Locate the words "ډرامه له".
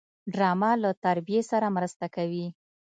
0.33-0.91